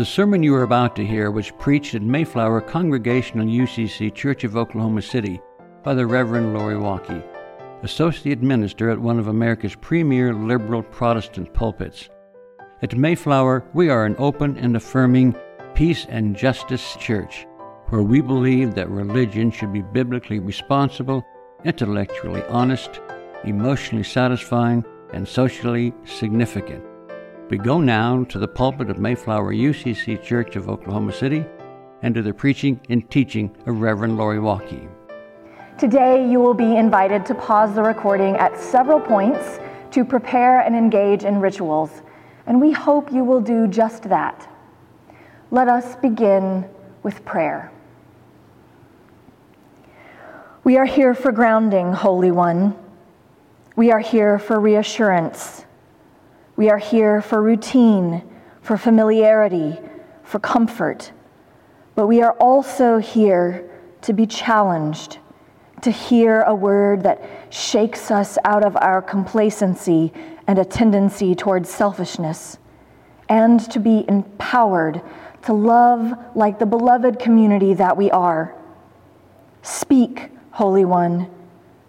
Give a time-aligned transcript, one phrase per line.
[0.00, 4.56] The sermon you are about to hear was preached at Mayflower Congregational UCC Church of
[4.56, 5.42] Oklahoma City
[5.82, 7.22] by the Reverend Lori Walke,
[7.82, 12.08] Associate Minister at one of America's premier liberal Protestant pulpits.
[12.80, 15.36] At Mayflower, we are an open and affirming
[15.74, 17.46] peace and justice church
[17.90, 21.22] where we believe that religion should be biblically responsible,
[21.66, 23.02] intellectually honest,
[23.44, 24.82] emotionally satisfying,
[25.12, 26.89] and socially significant.
[27.50, 31.44] We go now to the pulpit of Mayflower UCC Church of Oklahoma City
[32.00, 34.88] and to the preaching and teaching of Reverend Lori Walke.
[35.76, 39.58] Today, you will be invited to pause the recording at several points
[39.90, 41.90] to prepare and engage in rituals,
[42.46, 44.48] and we hope you will do just that.
[45.50, 46.64] Let us begin
[47.02, 47.72] with prayer.
[50.62, 52.76] We are here for grounding, Holy One.
[53.74, 55.64] We are here for reassurance.
[56.60, 58.22] We are here for routine,
[58.60, 59.78] for familiarity,
[60.22, 61.10] for comfort.
[61.94, 63.70] But we are also here
[64.02, 65.20] to be challenged,
[65.80, 70.12] to hear a word that shakes us out of our complacency
[70.46, 72.58] and a tendency towards selfishness,
[73.30, 75.00] and to be empowered
[75.44, 78.54] to love like the beloved community that we are.
[79.62, 81.30] Speak, Holy One,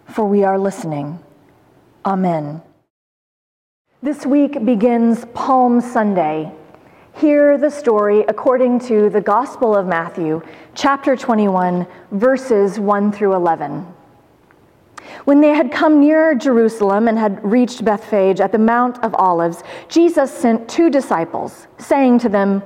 [0.08, 1.22] for we are listening.
[2.06, 2.62] Amen.
[4.04, 6.50] This week begins Palm Sunday.
[7.14, 10.42] Hear the story according to the Gospel of Matthew,
[10.74, 13.86] chapter 21, verses 1 through 11.
[15.24, 19.62] When they had come near Jerusalem and had reached Bethphage at the Mount of Olives,
[19.88, 22.60] Jesus sent two disciples, saying to them,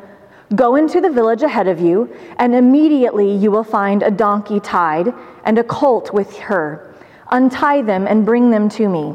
[0.55, 5.13] Go into the village ahead of you, and immediately you will find a donkey tied
[5.45, 6.95] and a colt with her.
[7.31, 9.15] Untie them and bring them to me.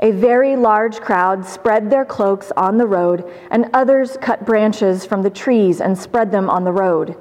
[0.00, 5.22] A very large crowd spread their cloaks on the road, and others cut branches from
[5.22, 7.16] the trees and spread them on the road.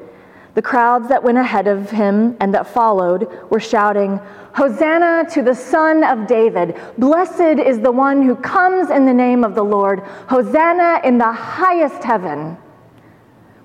[0.53, 4.19] The crowds that went ahead of him and that followed were shouting,
[4.53, 6.75] Hosanna to the Son of David!
[6.97, 9.99] Blessed is the one who comes in the name of the Lord!
[10.27, 12.57] Hosanna in the highest heaven!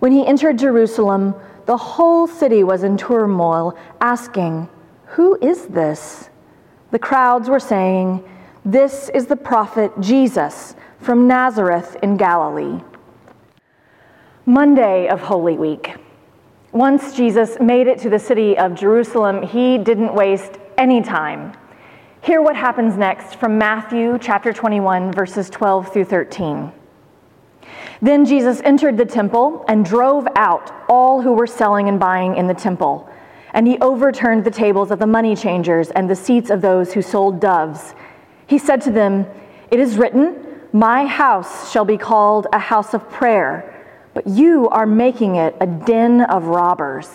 [0.00, 1.34] When he entered Jerusalem,
[1.66, 4.68] the whole city was in turmoil, asking,
[5.06, 6.28] Who is this?
[6.90, 8.22] The crowds were saying,
[8.64, 12.80] this is the prophet Jesus from Nazareth in Galilee.
[14.46, 15.96] Monday of Holy Week.
[16.70, 21.52] Once Jesus made it to the city of Jerusalem, he didn't waste any time.
[22.22, 26.72] Hear what happens next from Matthew chapter 21, verses 12 through 13.
[28.00, 32.46] Then Jesus entered the temple and drove out all who were selling and buying in
[32.46, 33.08] the temple.
[33.52, 37.02] And he overturned the tables of the money changers and the seats of those who
[37.02, 37.94] sold doves
[38.52, 39.24] he said to them,
[39.70, 43.82] It is written, My house shall be called a house of prayer,
[44.12, 47.08] but you are making it a den of robbers.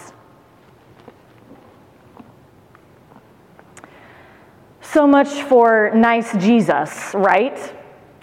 [4.81, 7.71] So much for nice Jesus, right?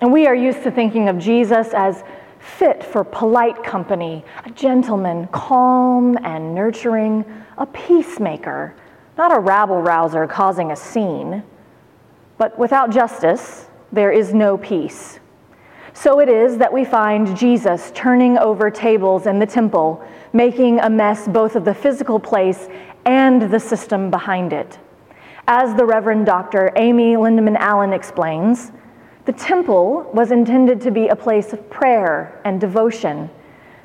[0.00, 2.02] And we are used to thinking of Jesus as
[2.40, 7.24] fit for polite company, a gentleman, calm and nurturing,
[7.58, 8.74] a peacemaker,
[9.16, 11.44] not a rabble rouser causing a scene.
[12.38, 15.20] But without justice, there is no peace.
[15.92, 20.90] So it is that we find Jesus turning over tables in the temple, making a
[20.90, 22.68] mess both of the physical place
[23.04, 24.78] and the system behind it.
[25.46, 26.72] As the Reverend Dr.
[26.74, 28.72] Amy Lindemann Allen explains,
[29.24, 33.30] the temple was intended to be a place of prayer and devotion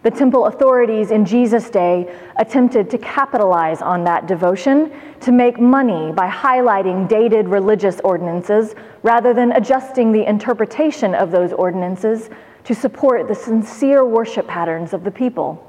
[0.04, 4.92] the temple authorities in Jesus' day attempted to capitalize on that devotion
[5.22, 11.52] to make money by highlighting dated religious ordinances rather than adjusting the interpretation of those
[11.52, 12.30] ordinances
[12.64, 15.66] to support the sincere worship patterns of the people.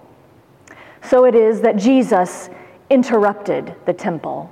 [1.03, 2.50] So it is that Jesus
[2.88, 4.50] interrupted the temple.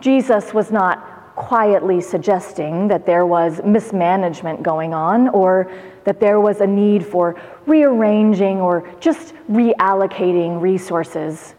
[0.00, 5.70] Jesus was not quietly suggesting that there was mismanagement going on or
[6.06, 11.54] that there was a need for rearranging or just reallocating resources.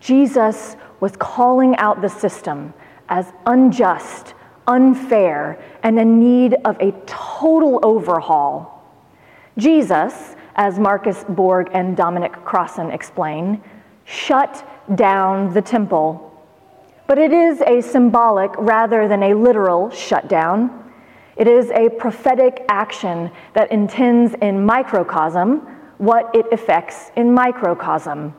[0.00, 2.72] Jesus was calling out the system
[3.10, 4.34] as unjust,
[4.66, 8.82] unfair, and in need of a total overhaul.
[9.58, 13.62] Jesus, as Marcus Borg and Dominic Crossan explain,
[14.04, 16.26] shut down the temple.
[17.06, 20.89] But it is a symbolic rather than a literal shutdown.
[21.36, 25.58] It is a prophetic action that intends in microcosm
[25.98, 28.34] what it affects in microcosm.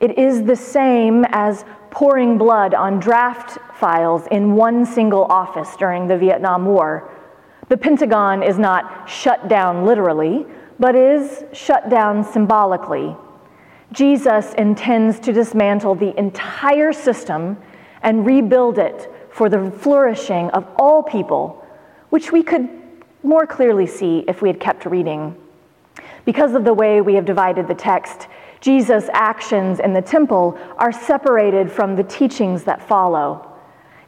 [0.00, 6.06] It is the same as pouring blood on draft files in one single office during
[6.06, 7.10] the Vietnam War.
[7.68, 10.46] The Pentagon is not shut down literally,
[10.78, 13.16] but is shut down symbolically.
[13.92, 17.56] Jesus intends to dismantle the entire system
[18.02, 21.65] and rebuild it for the flourishing of all people
[22.16, 22.66] which we could
[23.22, 25.36] more clearly see if we had kept reading.
[26.24, 28.28] Because of the way we have divided the text,
[28.62, 33.52] Jesus' actions in the temple are separated from the teachings that follow.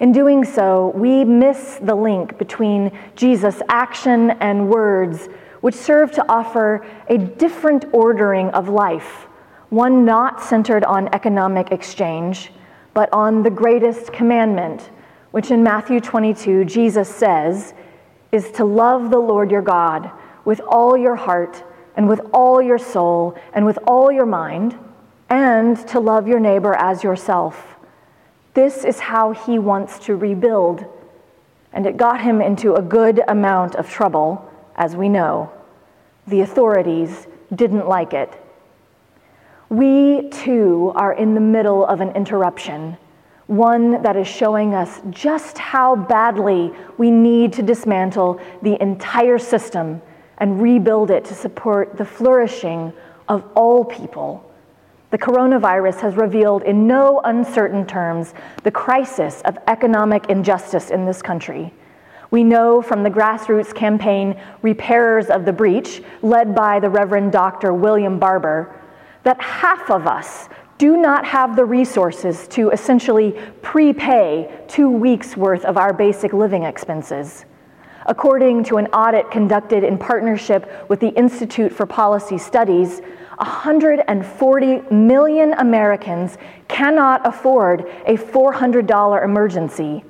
[0.00, 5.28] In doing so, we miss the link between Jesus' action and words,
[5.60, 9.26] which serve to offer a different ordering of life,
[9.68, 12.52] one not centered on economic exchange,
[12.94, 14.88] but on the greatest commandment,
[15.32, 17.74] which in Matthew 22, Jesus says,
[18.32, 20.10] is to love the Lord your God
[20.44, 21.62] with all your heart
[21.96, 24.78] and with all your soul and with all your mind,
[25.28, 27.76] and to love your neighbor as yourself.
[28.54, 30.84] This is how he wants to rebuild.
[31.72, 35.52] And it got him into a good amount of trouble, as we know.
[36.26, 38.32] The authorities didn't like it.
[39.68, 42.96] We too are in the middle of an interruption
[43.48, 50.00] one that is showing us just how badly we need to dismantle the entire system
[50.36, 52.92] and rebuild it to support the flourishing
[53.26, 54.44] of all people.
[55.10, 61.22] The coronavirus has revealed in no uncertain terms the crisis of economic injustice in this
[61.22, 61.72] country.
[62.30, 67.72] We know from the grassroots campaign Repairers of the Breach, led by the Reverend Dr.
[67.72, 68.78] William Barber,
[69.22, 73.32] that half of us do not have the resources to essentially
[73.62, 77.44] prepay two weeks' worth of our basic living expenses.
[78.06, 83.02] According to an audit conducted in partnership with the Institute for Policy Studies,
[83.38, 86.38] 140 million Americans
[86.68, 90.04] cannot afford a $400 emergency.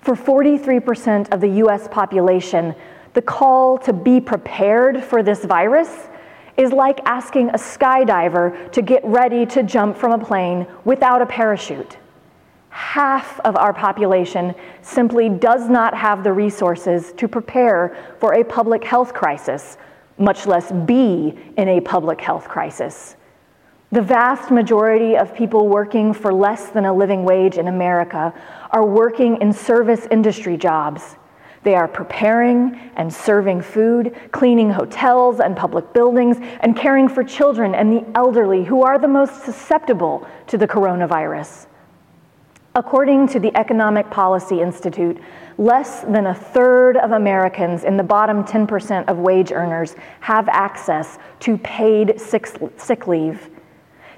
[0.00, 2.74] For 43% of the US population,
[3.14, 6.08] the call to be prepared for this virus
[6.56, 11.26] is like asking a skydiver to get ready to jump from a plane without a
[11.26, 11.98] parachute.
[12.70, 18.84] Half of our population simply does not have the resources to prepare for a public
[18.84, 19.78] health crisis,
[20.18, 23.16] much less be in a public health crisis.
[23.92, 28.34] The vast majority of people working for less than a living wage in America
[28.70, 31.16] are working in service industry jobs
[31.66, 37.74] they are preparing and serving food, cleaning hotels and public buildings, and caring for children
[37.74, 41.66] and the elderly who are the most susceptible to the coronavirus.
[42.76, 45.20] According to the Economic Policy Institute,
[45.58, 51.18] less than a third of Americans in the bottom 10% of wage earners have access
[51.40, 53.50] to paid sick leave.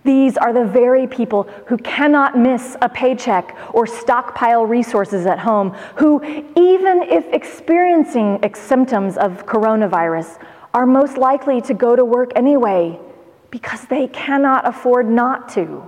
[0.08, 5.72] These are the very people who cannot miss a paycheck or stockpile resources at home,
[5.96, 6.24] who,
[6.56, 12.98] even if experiencing symptoms of coronavirus, are most likely to go to work anyway
[13.50, 15.86] because they cannot afford not to.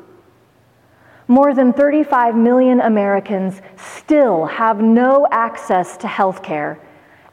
[1.26, 6.78] More than 35 million Americans still have no access to health care,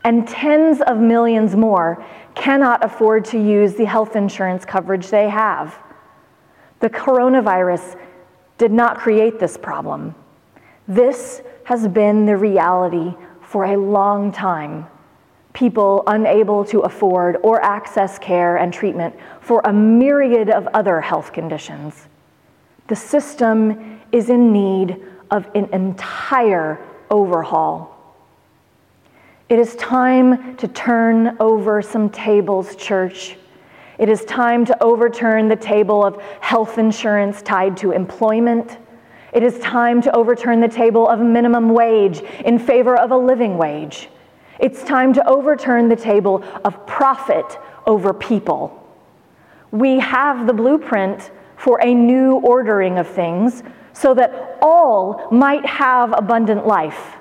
[0.05, 2.01] and tens of millions more
[2.33, 5.77] cannot afford to use the health insurance coverage they have.
[6.79, 7.99] The coronavirus
[8.57, 10.15] did not create this problem.
[10.87, 14.87] This has been the reality for a long time.
[15.53, 21.33] People unable to afford or access care and treatment for a myriad of other health
[21.33, 22.07] conditions.
[22.87, 26.79] The system is in need of an entire
[27.09, 27.93] overhaul.
[29.49, 33.37] It is time to turn over some tables, church.
[33.97, 38.77] It is time to overturn the table of health insurance tied to employment.
[39.33, 43.57] It is time to overturn the table of minimum wage in favor of a living
[43.57, 44.09] wage.
[44.59, 48.83] It's time to overturn the table of profit over people.
[49.71, 56.13] We have the blueprint, for a new ordering of things so that all might have
[56.15, 57.15] abundant life,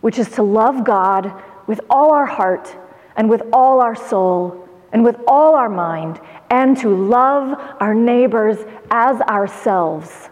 [0.00, 1.32] which is to love God
[1.66, 2.74] with all our heart
[3.16, 8.58] and with all our soul and with all our mind, and to love our neighbors
[8.90, 10.30] as ourselves.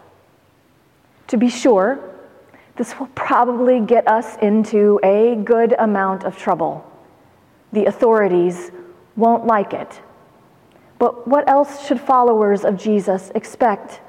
[1.27, 1.99] To be sure,
[2.75, 6.89] this will probably get us into a good amount of trouble.
[7.73, 8.71] The authorities
[9.15, 10.01] won't like it.
[10.99, 14.01] But what else should followers of Jesus expect?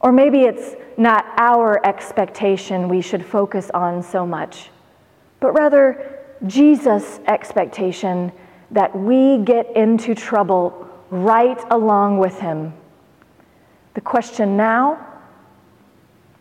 [0.00, 4.70] Or maybe it's not our expectation we should focus on so much,
[5.40, 8.32] but rather Jesus' expectation
[8.70, 12.72] that we get into trouble right along with him.
[13.94, 15.06] The question now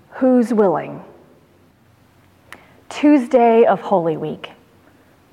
[0.10, 1.04] who's willing?
[2.90, 4.52] Tuesday of Holy Week.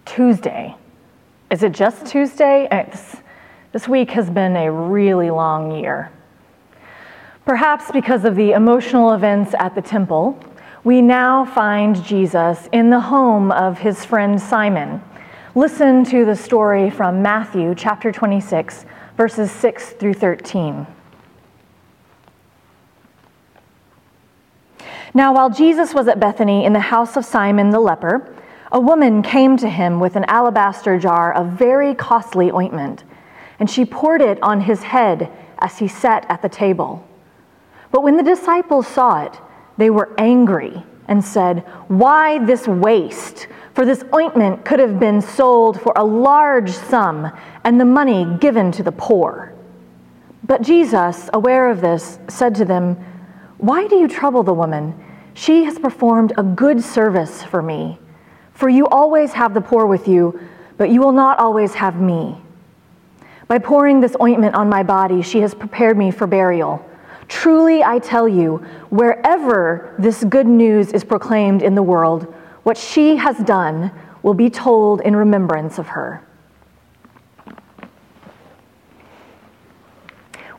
[0.04, 0.74] Tuesday.
[1.50, 2.66] Is it just Tuesday?
[2.70, 3.16] It's,
[3.72, 6.10] this week has been a really long year.
[7.44, 10.38] Perhaps because of the emotional events at the temple,
[10.84, 15.02] we now find Jesus in the home of his friend Simon.
[15.54, 18.86] Listen to the story from Matthew chapter 26,
[19.18, 20.86] verses 6 through 13.
[25.12, 28.34] Now, while Jesus was at Bethany in the house of Simon the leper,
[28.72, 33.04] a woman came to him with an alabaster jar of very costly ointment,
[33.58, 37.06] and she poured it on his head as he sat at the table.
[37.90, 39.38] But when the disciples saw it,
[39.76, 43.48] they were angry and said, Why this waste?
[43.74, 47.30] For this ointment could have been sold for a large sum
[47.64, 49.54] and the money given to the poor.
[50.44, 52.96] But Jesus, aware of this, said to them,
[53.58, 54.94] Why do you trouble the woman?
[55.34, 57.98] She has performed a good service for me.
[58.52, 60.38] For you always have the poor with you,
[60.76, 62.36] but you will not always have me.
[63.48, 66.84] By pouring this ointment on my body, she has prepared me for burial.
[67.28, 68.56] Truly, I tell you,
[68.90, 73.90] wherever this good news is proclaimed in the world, what she has done
[74.22, 76.22] will be told in remembrance of her.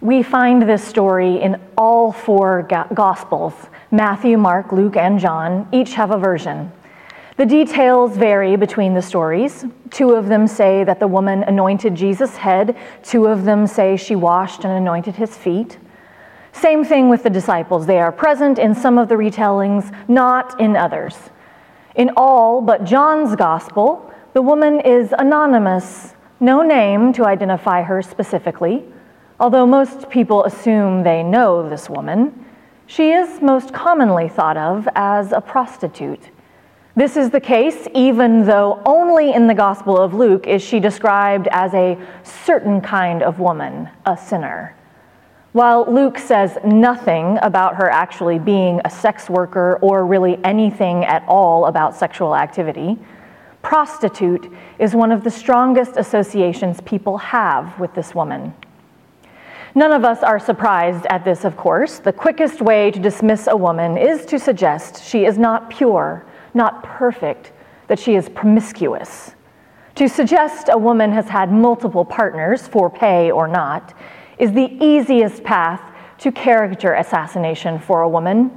[0.01, 3.53] We find this story in all four Gospels
[3.89, 5.67] Matthew, Mark, Luke, and John.
[5.71, 6.71] Each have a version.
[7.37, 9.65] The details vary between the stories.
[9.91, 14.15] Two of them say that the woman anointed Jesus' head, two of them say she
[14.15, 15.77] washed and anointed his feet.
[16.51, 17.85] Same thing with the disciples.
[17.85, 21.15] They are present in some of the retellings, not in others.
[21.95, 28.83] In all but John's gospel, the woman is anonymous, no name to identify her specifically.
[29.39, 32.45] Although most people assume they know this woman,
[32.87, 36.31] she is most commonly thought of as a prostitute.
[36.95, 41.47] This is the case even though only in the Gospel of Luke is she described
[41.51, 44.75] as a certain kind of woman, a sinner.
[45.53, 51.23] While Luke says nothing about her actually being a sex worker or really anything at
[51.27, 52.97] all about sexual activity,
[53.61, 58.51] prostitute is one of the strongest associations people have with this woman.
[59.75, 61.99] None of us are surprised at this, of course.
[61.99, 66.81] The quickest way to dismiss a woman is to suggest she is not pure, not
[66.81, 67.51] perfect,
[67.89, 69.35] that she is promiscuous.
[69.95, 73.93] To suggest a woman has had multiple partners, for pay or not,
[74.43, 75.81] is the easiest path
[76.17, 78.51] to character assassination for a woman.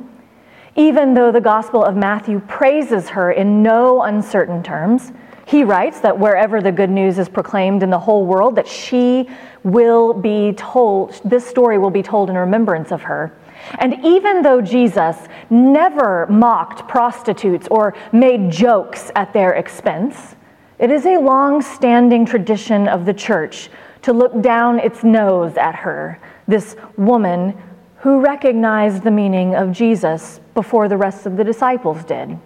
[0.75, 5.12] Even though the Gospel of Matthew praises her in no uncertain terms,
[5.47, 9.31] he writes that wherever the good news is proclaimed in the whole world, that she
[9.62, 13.33] will be told, this story will be told in remembrance of her.
[13.78, 15.16] And even though Jesus
[15.50, 20.35] never mocked prostitutes or made jokes at their expense,
[20.81, 23.71] it is a long standing tradition of the church
[24.06, 27.60] to look down its nose at her, this woman
[27.96, 32.38] who recognized the meaning of Jesus before the rest of the disciples did.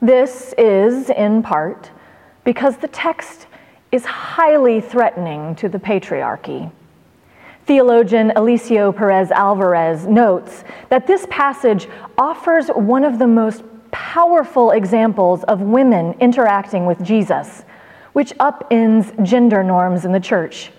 [0.00, 1.90] This is, in part,
[2.44, 3.48] because the text
[3.90, 6.70] is highly threatening to the patriarchy.
[7.66, 15.42] Theologian Eliseo Perez Alvarez notes that this passage offers one of the most powerful examples
[15.44, 17.64] of women interacting with Jesus
[18.12, 20.70] which upends gender norms in the church.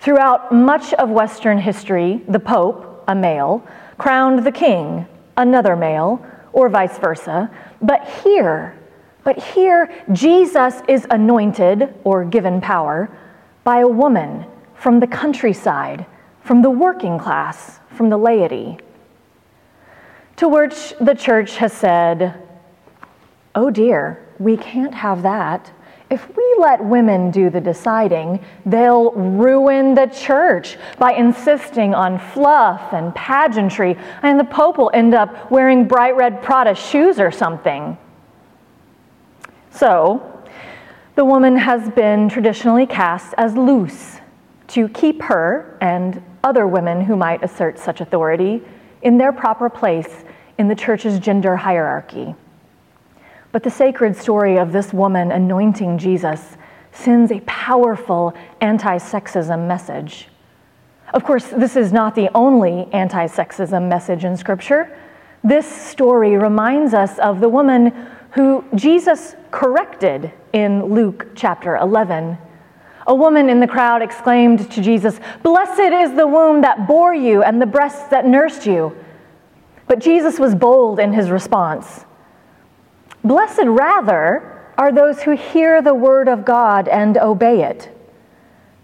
[0.00, 3.66] Throughout much of Western history, the Pope, a male,
[3.98, 7.50] crowned the king, another male, or vice versa.
[7.80, 8.78] But here,
[9.24, 13.10] but here, Jesus is anointed or given power
[13.64, 16.06] by a woman from the countryside,
[16.42, 18.78] from the working class, from the laity.
[20.36, 22.40] To which the church has said,
[23.54, 25.72] Oh dear, we can't have that.
[26.08, 32.92] If we let women do the deciding, they'll ruin the church by insisting on fluff
[32.92, 37.98] and pageantry, and the Pope will end up wearing bright red Prada shoes or something.
[39.70, 40.32] So,
[41.16, 44.20] the woman has been traditionally cast as loose
[44.68, 48.62] to keep her and other women who might assert such authority
[49.02, 50.24] in their proper place
[50.56, 52.34] in the church's gender hierarchy.
[53.56, 56.58] But the sacred story of this woman anointing Jesus
[56.92, 60.28] sends a powerful anti sexism message.
[61.14, 64.94] Of course, this is not the only anti sexism message in Scripture.
[65.42, 67.94] This story reminds us of the woman
[68.32, 72.36] who Jesus corrected in Luke chapter 11.
[73.06, 77.42] A woman in the crowd exclaimed to Jesus, Blessed is the womb that bore you
[77.42, 78.94] and the breasts that nursed you.
[79.86, 82.04] But Jesus was bold in his response.
[83.26, 87.90] Blessed, rather, are those who hear the word of God and obey it.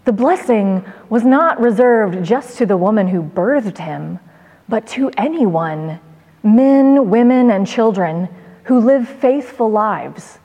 [0.03, 4.19] The blessing was not reserved just to the woman who birthed him,
[4.67, 5.97] but to anyone,
[6.43, 8.27] men, women, and children,
[8.65, 10.39] who live faithful lives.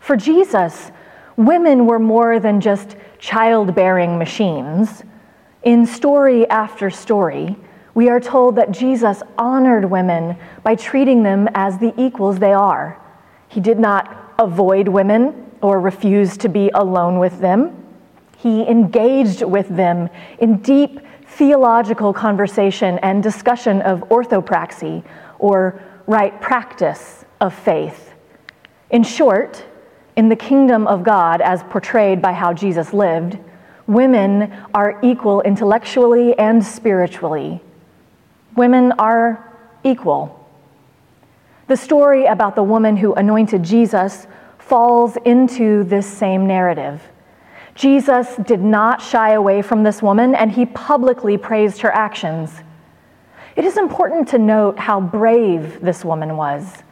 [0.00, 0.90] For Jesus,
[1.36, 5.04] women were more than just childbearing machines.
[5.62, 7.54] In story after story,
[7.94, 13.00] we are told that Jesus honored women by treating them as the equals they are
[13.48, 17.84] he did not avoid women or refuse to be alone with them.
[18.36, 25.02] He engaged with them in deep theological conversation and discussion of orthopraxy,
[25.38, 28.14] or right practice of faith.
[28.90, 29.64] In short,
[30.14, 33.38] in the kingdom of God, as portrayed by how Jesus lived,
[33.86, 37.60] women are equal intellectually and spiritually.
[38.54, 39.52] Women are
[39.84, 40.35] equal.
[41.68, 47.02] The story about the woman who anointed Jesus falls into this same narrative.
[47.74, 52.52] Jesus did not shy away from this woman, and he publicly praised her actions.
[53.56, 56.84] It is important to note how brave this woman was.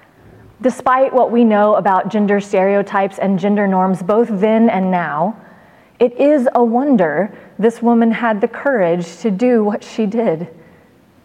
[0.61, 5.41] Despite what we know about gender stereotypes and gender norms both then and now,
[6.01, 10.49] it is a wonder this woman had the courage to do what she did.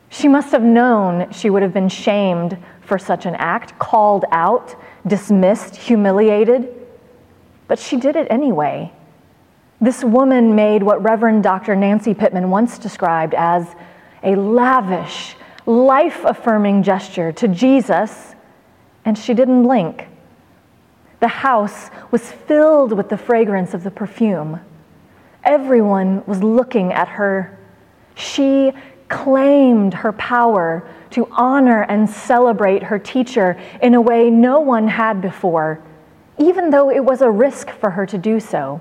[0.10, 2.58] She must have known she would have been shamed
[2.90, 4.76] for such an act, called out,
[5.08, 6.68] dismissed, humiliated.
[7.68, 8.92] But she did it anyway.
[9.80, 11.76] This woman made what Reverend Dr.
[11.76, 13.68] Nancy Pittman once described as
[14.24, 18.36] a lavish, life affirming gesture to Jesus,
[19.06, 20.08] and she didn't blink.
[21.20, 24.60] The house was filled with the fragrance of the perfume.
[25.44, 27.58] Everyone was looking at her.
[28.16, 28.74] She
[29.10, 35.22] claimed her power to honor and celebrate her teacher in a way no one had
[35.22, 35.82] before,
[36.38, 38.80] even though it was a risk for her to do so.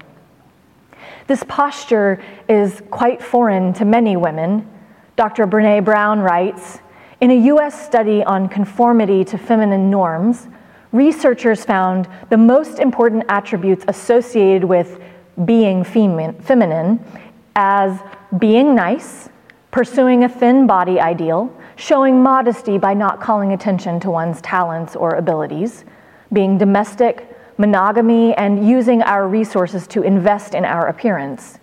[1.27, 4.69] This posture is quite foreign to many women.
[5.17, 5.47] Dr.
[5.47, 6.79] Brene Brown writes
[7.21, 10.49] In a US study on conformity to feminine norms,
[10.93, 15.01] researchers found the most important attributes associated with
[15.45, 17.05] being feminine
[17.55, 18.01] as
[18.39, 19.29] being nice,
[19.71, 25.15] pursuing a thin body ideal, showing modesty by not calling attention to one's talents or
[25.15, 25.85] abilities,
[26.33, 31.61] being domestic, monogamy, and using our resources to invest in our appearance.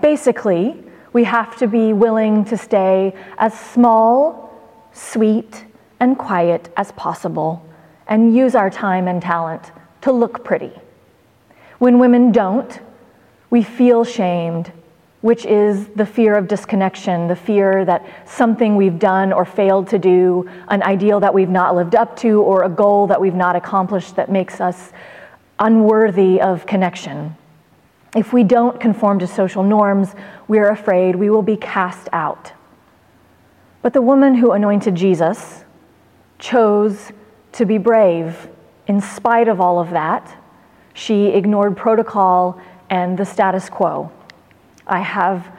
[0.00, 4.52] Basically, we have to be willing to stay as small,
[4.92, 5.64] sweet,
[6.00, 7.64] and quiet as possible
[8.08, 10.72] and use our time and talent to look pretty.
[11.78, 12.80] When women don't,
[13.50, 14.72] we feel shamed
[15.24, 19.98] which is the fear of disconnection, the fear that something we've done or failed to
[19.98, 23.56] do, an ideal that we've not lived up to, or a goal that we've not
[23.56, 24.92] accomplished that makes us
[25.58, 27.34] unworthy of connection.
[28.14, 30.14] If we don't conform to social norms,
[30.46, 32.52] we're afraid we will be cast out.
[33.80, 35.64] But the woman who anointed Jesus
[36.38, 37.12] chose
[37.52, 38.46] to be brave
[38.86, 40.36] in spite of all of that.
[40.92, 42.60] She ignored protocol
[42.90, 44.12] and the status quo.
[44.86, 45.50] I have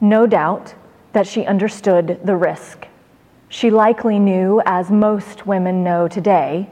[0.00, 0.74] no doubt
[1.12, 2.86] that she understood the risk.
[3.48, 6.68] She likely knew, as most women know today,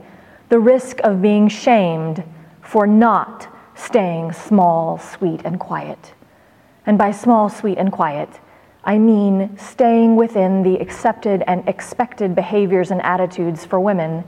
[0.49, 2.23] the risk of being shamed
[2.63, 6.15] for not staying small, sweet, and quiet.
[6.87, 8.41] And by small, sweet, and quiet,
[8.85, 14.25] I mean staying within the accepted and expected behaviors and attitudes for women,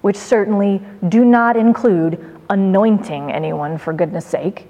[0.00, 4.68] which certainly do not include anointing anyone, for goodness sake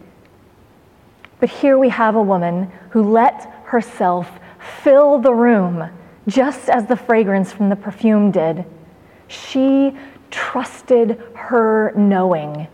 [1.40, 4.31] but here we have a woman who let herself
[4.83, 5.88] fill the room
[6.27, 8.64] just as the fragrance from the perfume did.
[9.29, 9.96] She
[10.31, 12.68] trusted her knowing.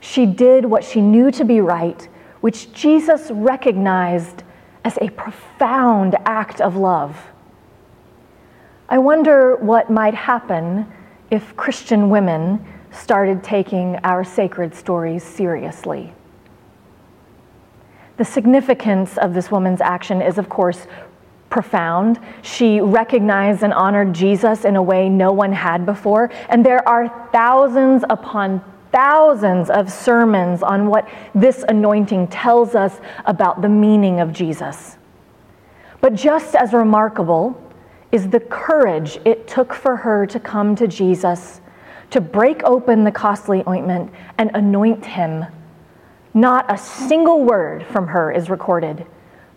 [0.00, 2.08] She did what she knew to be right,
[2.40, 4.42] which Jesus recognized
[4.84, 7.30] as a profound act of love.
[8.88, 10.86] I wonder what might happen
[11.30, 16.12] if Christian women started taking our sacred stories seriously.
[18.16, 20.86] The significance of this woman's action is, of course,
[21.50, 22.18] profound.
[22.42, 26.30] She recognized and honored Jesus in a way no one had before.
[26.48, 33.60] And there are thousands upon thousands of sermons on what this anointing tells us about
[33.60, 34.96] the meaning of Jesus.
[36.00, 37.60] But just as remarkable
[38.12, 41.60] is the courage it took for her to come to Jesus,
[42.10, 45.44] to break open the costly ointment and anoint him.
[46.36, 49.04] Not a single word from her is recorded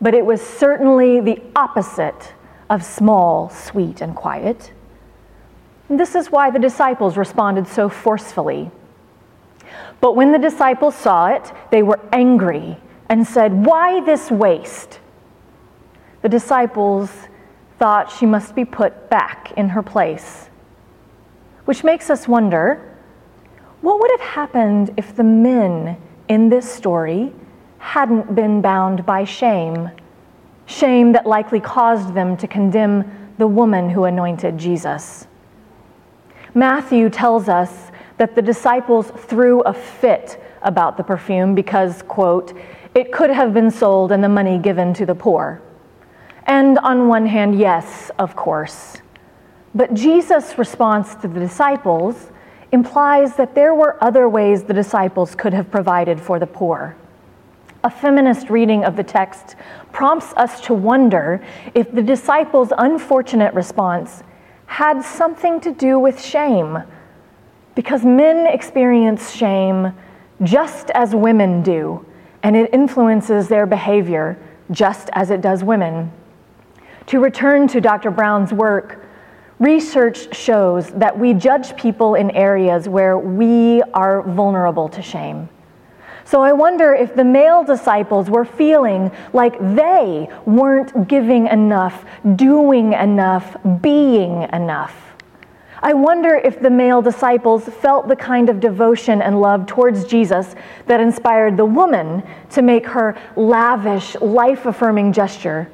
[0.01, 2.33] but it was certainly the opposite
[2.69, 4.71] of small, sweet, and quiet.
[5.89, 8.71] This is why the disciples responded so forcefully.
[10.01, 12.77] But when the disciples saw it, they were angry
[13.09, 14.99] and said, Why this waste?
[16.21, 17.11] The disciples
[17.77, 20.49] thought she must be put back in her place,
[21.65, 22.85] which makes us wonder
[23.81, 25.97] what would have happened if the men
[26.29, 27.33] in this story
[27.79, 29.89] hadn't been bound by shame,
[30.67, 35.27] shame that likely caused them to condemn the woman who anointed Jesus.
[36.53, 42.53] Matthew tells us that the disciples threw a fit about the perfume because, quote,
[42.93, 45.61] it could have been sold and the money given to the poor.
[46.45, 48.97] And on one hand, yes, of course.
[49.73, 52.31] But Jesus' response to the disciples
[52.71, 56.95] implies that there were other ways the disciples could have provided for the poor.
[57.83, 59.55] A feminist reading of the text
[59.91, 61.41] prompts us to wonder
[61.73, 64.23] if the disciples' unfortunate response
[64.65, 66.83] had something to do with shame.
[67.75, 69.93] Because men experience shame
[70.43, 72.05] just as women do,
[72.43, 74.37] and it influences their behavior
[74.71, 76.11] just as it does women.
[77.07, 78.11] To return to Dr.
[78.11, 79.05] Brown's work,
[79.59, 85.49] research shows that we judge people in areas where we are vulnerable to shame.
[86.23, 92.93] So I wonder if the male disciples were feeling like they weren't giving enough, doing
[92.93, 94.95] enough, being enough.
[95.81, 100.55] I wonder if the male disciples felt the kind of devotion and love towards Jesus
[100.87, 105.71] that inspired the woman to make her lavish, life affirming gesture,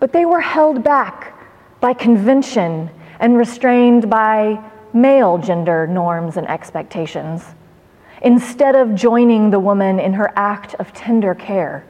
[0.00, 1.34] but they were held back
[1.80, 2.90] by convention
[3.20, 4.58] and restrained by
[4.92, 7.44] male gender norms and expectations
[8.22, 11.84] instead of joining the woman in her act of tender care.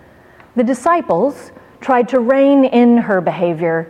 [0.57, 3.89] The disciples tried to rein in her behavior,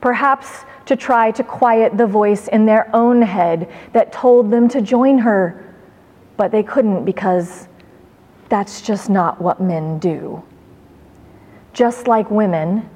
[0.00, 4.80] perhaps to try to quiet the voice in their own head that told them to
[4.82, 5.74] join her,
[6.36, 7.68] but they couldn't because
[8.48, 10.42] that's just not what men do.
[11.72, 12.90] Just like women,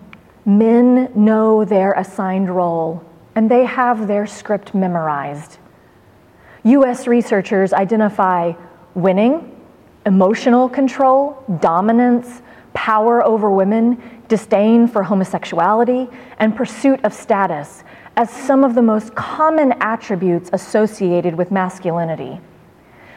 [0.45, 5.59] men know their assigned role and they have their script memorized.
[6.65, 8.53] US researchers identify
[8.95, 9.61] winning,
[10.07, 12.43] emotional control, dominance,
[12.73, 17.85] power over women, disdain for homosexuality, and pursuit of status
[18.17, 22.41] as some of the most common attributes associated with masculinity.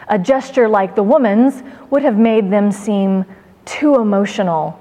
[0.09, 3.25] A gesture like the woman's would have made them seem
[3.65, 4.79] too emotional.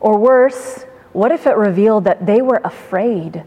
[0.00, 3.42] Or worse, what if it revealed that they were afraid?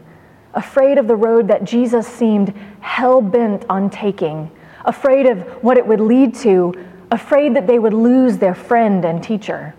[0.54, 4.50] Afraid of the road that Jesus seemed hell bent on taking,
[4.84, 6.74] afraid of what it would lead to
[7.10, 9.74] afraid that they would lose their friend and teacher.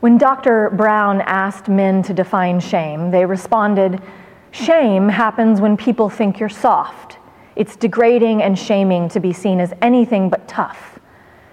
[0.00, 0.70] When Dr.
[0.70, 4.02] Brown asked men to define shame, they responded
[4.50, 7.18] Shame happens when people think you're soft.
[7.56, 11.00] It's degrading and shaming to be seen as anything but tough.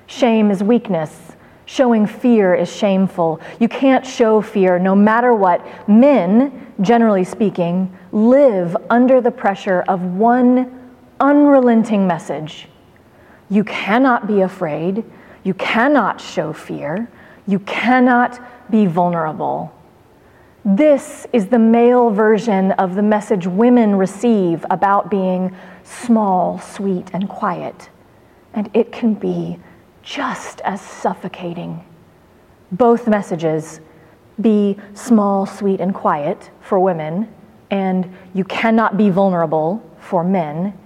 [0.05, 1.31] Shame is weakness.
[1.71, 3.39] Showing fear is shameful.
[3.61, 5.65] You can't show fear no matter what.
[5.87, 12.67] Men, generally speaking, live under the pressure of one unrelenting message
[13.51, 15.03] you cannot be afraid.
[15.43, 17.11] You cannot show fear.
[17.45, 18.39] You cannot
[18.71, 19.73] be vulnerable.
[20.63, 25.53] This is the male version of the message women receive about being
[25.83, 27.89] small, sweet, and quiet.
[28.53, 29.59] And it can be
[30.03, 31.83] just as suffocating.
[32.71, 33.81] Both messages
[34.39, 37.27] be small, sweet, and quiet for women,
[37.69, 40.77] and you cannot be vulnerable for men.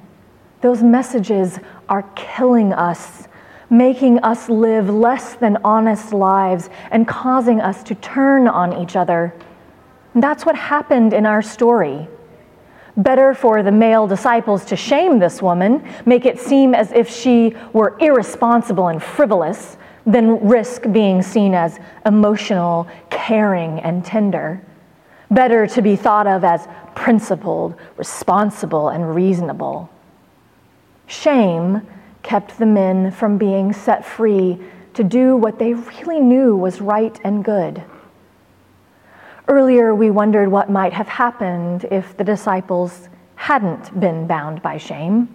[0.62, 3.28] Those messages are killing us,
[3.70, 9.34] making us live less than honest lives, and causing us to turn on each other.
[10.14, 12.08] And that's what happened in our story.
[12.98, 17.56] Better for the male disciples to shame this woman, make it seem as if she
[17.74, 24.62] were irresponsible and frivolous, than risk being seen as emotional, caring, and tender.
[25.32, 29.90] Better to be thought of as principled, responsible, and reasonable.
[31.08, 31.82] Shame
[32.22, 34.60] kept the men from being set free
[34.94, 37.84] to do what they really knew was right and good.
[39.48, 45.30] Earlier, we wondered what might have happened if the disciples hadn't been bound by shame.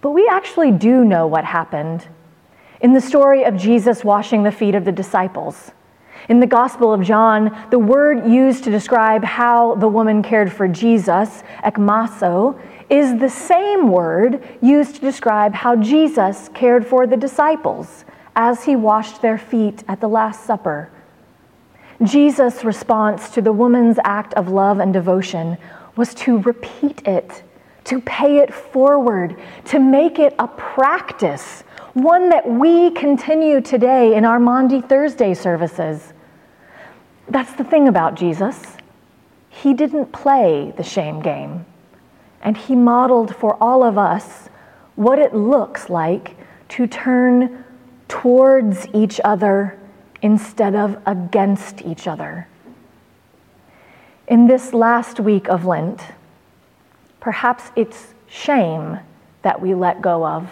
[0.00, 2.06] But we actually do know what happened
[2.80, 5.72] in the story of Jesus washing the feet of the disciples.
[6.28, 10.68] In the Gospel of John, the word used to describe how the woman cared for
[10.68, 18.04] Jesus, ekmaso, is the same word used to describe how Jesus cared for the disciples
[18.36, 20.90] as he washed their feet at the Last Supper
[22.02, 25.58] Jesus' response to the woman's act of love and devotion
[25.96, 27.42] was to repeat it,
[27.84, 31.62] to pay it forward, to make it a practice,
[31.94, 36.12] one that we continue today in our Maundy Thursday services.
[37.28, 38.76] That's the thing about Jesus.
[39.48, 41.66] He didn't play the shame game,
[42.42, 44.48] and he modeled for all of us
[44.94, 46.36] what it looks like
[46.68, 47.64] to turn
[48.06, 49.78] towards each other
[50.22, 52.48] instead of against each other.
[54.26, 56.02] In this last week of Lent,
[57.20, 58.98] perhaps it's shame
[59.42, 60.50] that we let go of.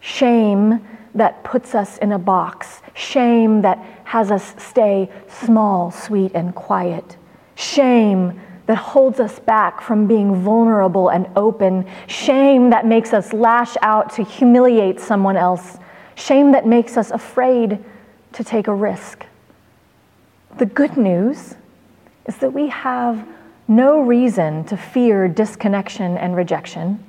[0.00, 2.80] Shame that puts us in a box.
[2.94, 7.16] Shame that has us stay small, sweet, and quiet.
[7.56, 11.84] Shame that holds us back from being vulnerable and open.
[12.06, 15.78] Shame that makes us lash out to humiliate someone else.
[16.14, 17.82] Shame that makes us afraid
[18.32, 19.26] to take a risk.
[20.58, 21.54] The good news
[22.26, 23.26] is that we have
[23.68, 27.04] no reason to fear disconnection and rejection,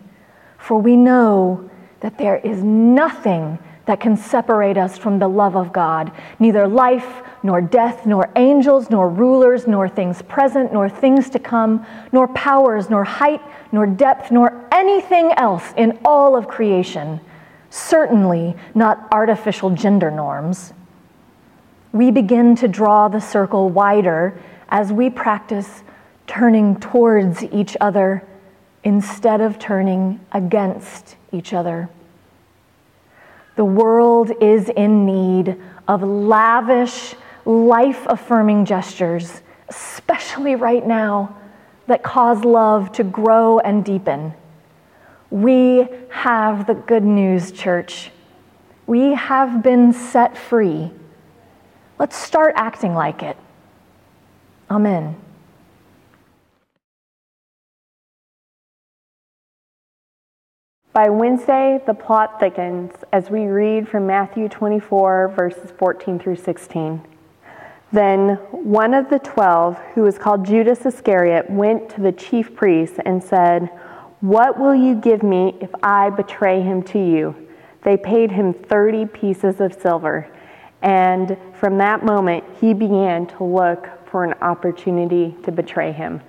[0.57, 1.69] for we know
[2.01, 7.23] that there is nothing that can separate us from the love of God, neither life,
[7.41, 12.89] nor death, nor angels, nor rulers, nor things present, nor things to come, nor powers,
[12.89, 17.19] nor height, nor depth, nor anything else in all of creation.
[17.71, 20.73] Certainly not artificial gender norms
[21.91, 25.83] we begin to draw the circle wider as we practice
[26.27, 28.23] turning towards each other
[28.83, 31.89] instead of turning against each other.
[33.55, 41.35] The world is in need of lavish, life affirming gestures, especially right now,
[41.87, 44.33] that cause love to grow and deepen.
[45.31, 48.11] We have the good news, church.
[48.85, 50.91] We have been set free
[51.99, 53.35] Let's start acting like it.
[54.71, 55.17] Amen.
[60.93, 67.01] By Wednesday, the plot thickens as we read from Matthew 24, verses 14 through 16.
[67.91, 72.99] Then one of the twelve, who was called Judas Iscariot, went to the chief priests
[73.05, 73.69] and said,
[74.21, 77.35] What will you give me if I betray him to you?
[77.83, 80.31] They paid him 30 pieces of silver.
[80.81, 86.21] And from that moment, he began to look for an opportunity to betray him.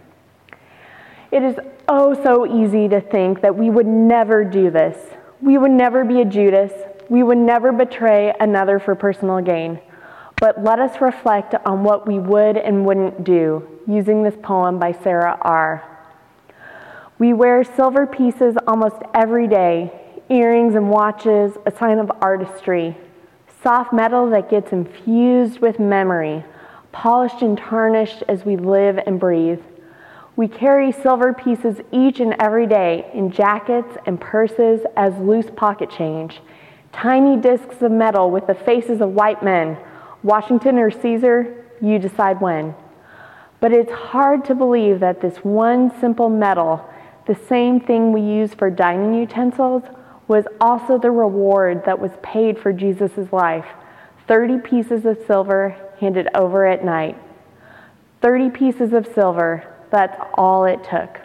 [1.31, 1.57] It is
[1.89, 4.97] oh so easy to think that we would never do this.
[5.41, 6.73] We would never be a Judas.
[7.09, 9.81] We would never betray another for personal gain.
[10.41, 14.93] But let us reflect on what we would and wouldn't do using this poem by
[14.93, 15.85] Sarah Are
[17.19, 19.93] We wear silver pieces almost every day,
[20.29, 22.97] earrings and watches, a sign of artistry
[23.63, 26.45] soft metal that gets infused with memory,
[26.93, 29.61] polished and tarnished as we live and breathe.
[30.37, 35.91] We carry silver pieces each and every day in jackets and purses as loose pocket
[35.91, 36.41] change,
[36.93, 39.77] tiny discs of metal with the faces of white men,
[40.23, 42.75] Washington or Caesar, you decide when.
[43.61, 46.89] But it's hard to believe that this one simple metal,
[47.27, 49.83] the same thing we use for dining utensils,
[50.31, 53.67] was also the reward that was paid for Jesus' life
[54.29, 57.19] 30 pieces of silver handed over at night.
[58.23, 61.19] 30 pieces of silver, that's all it took.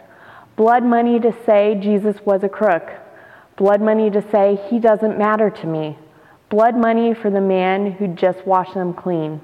[0.56, 2.90] Blood money to say Jesus was a crook.
[3.56, 5.96] Blood money to say he doesn't matter to me.
[6.48, 9.40] Blood money for the man who just washed them clean.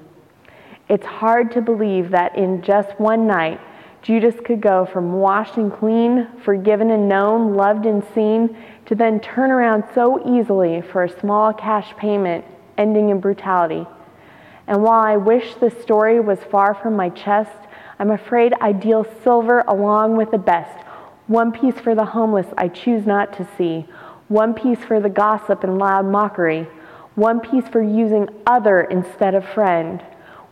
[0.89, 3.61] It's hard to believe that in just one night,
[4.01, 9.19] Judas could go from washed and clean, forgiven and known, loved and seen, to then
[9.19, 12.45] turn around so easily for a small cash payment
[12.77, 13.85] ending in brutality.
[14.67, 17.51] And while I wish this story was far from my chest,
[17.99, 20.79] I'm afraid I deal silver along with the best,
[21.27, 23.85] One piece for the homeless I choose not to see.
[24.27, 26.67] One piece for the gossip and loud mockery.
[27.15, 30.03] One piece for using other instead of friend.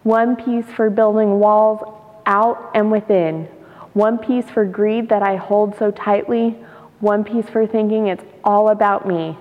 [0.03, 1.81] One piece for building walls
[2.25, 3.49] out and within.
[3.93, 6.57] One piece for greed that I hold so tightly.
[7.01, 9.35] One piece for thinking it's all about me.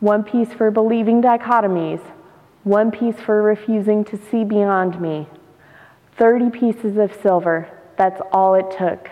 [0.00, 2.00] One piece for believing dichotomies.
[2.62, 5.28] One piece for refusing to see beyond me.
[6.16, 9.10] 30 pieces of silver, that's all it took.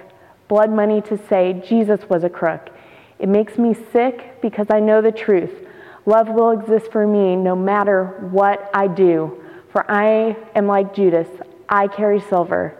[0.48, 2.70] Blood money to say Jesus was a crook.
[3.18, 5.52] It makes me sick because I know the truth.
[6.06, 9.44] Love will exist for me no matter what I do.
[9.70, 11.28] For I am like Judas,
[11.68, 12.74] I carry silver,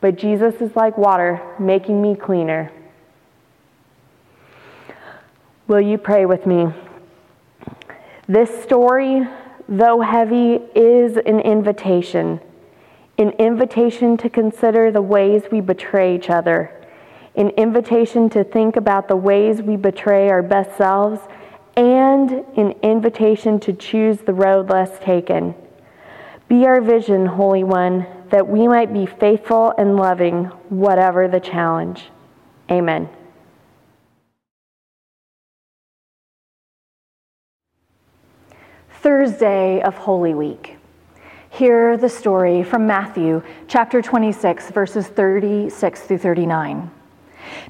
[0.00, 2.72] but Jesus is like water, making me cleaner.
[5.68, 6.66] Will you pray with me?
[8.26, 9.26] This story,
[9.68, 12.40] though heavy, is an invitation.
[13.18, 16.72] An invitation to consider the ways we betray each other.
[17.36, 21.20] An invitation to think about the ways we betray our best selves.
[21.76, 25.54] And an invitation to choose the road less taken.
[26.48, 32.10] Be our vision, Holy One, that we might be faithful and loving, whatever the challenge.
[32.70, 33.08] Amen.
[39.02, 40.76] Thursday of Holy Week.
[41.50, 46.88] Hear the story from Matthew chapter 26, verses 36 through 39.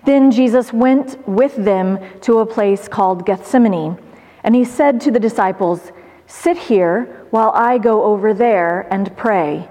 [0.05, 3.97] Then Jesus went with them to a place called Gethsemane,
[4.45, 5.91] and he said to the disciples,
[6.27, 9.71] Sit here while I go over there and pray.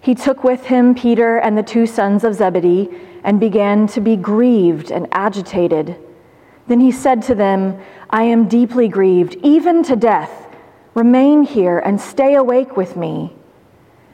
[0.00, 2.90] He took with him Peter and the two sons of Zebedee
[3.22, 5.96] and began to be grieved and agitated.
[6.66, 10.48] Then he said to them, I am deeply grieved, even to death.
[10.94, 13.32] Remain here and stay awake with me.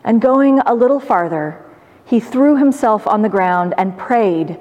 [0.04, 1.64] And going a little farther,
[2.04, 4.58] he threw himself on the ground and prayed,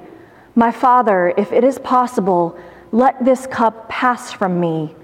[0.54, 2.58] My Father, if it is possible,
[2.92, 4.94] let this cup pass from me.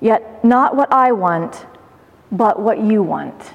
[0.00, 1.66] Yet not what I want,
[2.30, 3.54] but what you want.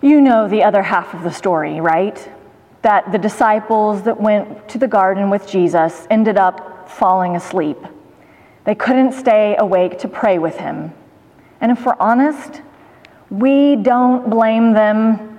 [0.00, 2.30] You know the other half of the story, right?
[2.82, 7.78] That the disciples that went to the garden with Jesus ended up falling asleep.
[8.64, 10.92] They couldn't stay awake to pray with him.
[11.60, 12.62] And if we're honest,
[13.30, 15.38] we don't blame them.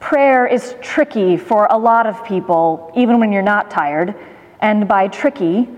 [0.00, 4.14] Prayer is tricky for a lot of people, even when you're not tired.
[4.60, 5.68] And by tricky,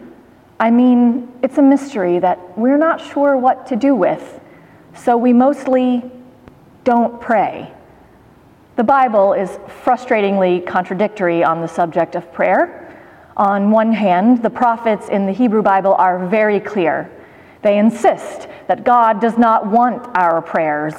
[0.58, 4.40] I mean it's a mystery that we're not sure what to do with.
[4.94, 6.10] So we mostly
[6.84, 7.72] don't pray.
[8.76, 9.50] The Bible is
[9.84, 12.85] frustratingly contradictory on the subject of prayer.
[13.36, 17.10] On one hand, the prophets in the Hebrew Bible are very clear.
[17.62, 20.94] They insist that God does not want our prayers.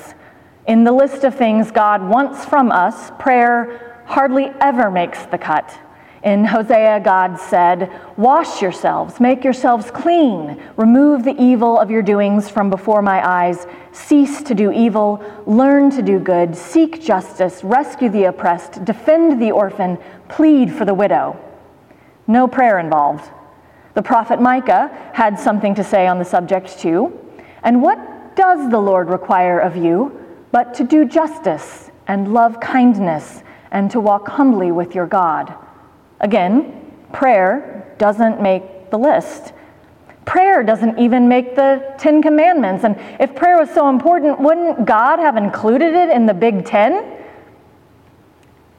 [0.67, 5.80] In the list of things God wants from us, prayer hardly ever makes the cut.
[6.23, 12.50] In Hosea, God said, Wash yourselves, make yourselves clean, remove the evil of your doings
[12.50, 18.10] from before my eyes, cease to do evil, learn to do good, seek justice, rescue
[18.10, 19.97] the oppressed, defend the orphan,
[20.28, 21.39] plead for the widow.
[22.28, 23.30] No prayer involved.
[23.94, 27.18] The prophet Micah had something to say on the subject too.
[27.63, 33.42] And what does the Lord require of you but to do justice and love kindness
[33.72, 35.54] and to walk humbly with your God?
[36.20, 39.54] Again, prayer doesn't make the list.
[40.26, 42.84] Prayer doesn't even make the Ten Commandments.
[42.84, 47.17] And if prayer was so important, wouldn't God have included it in the Big Ten?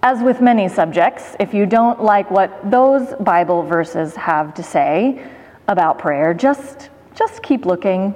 [0.00, 5.20] As with many subjects, if you don't like what those Bible verses have to say
[5.66, 8.14] about prayer, just, just keep looking.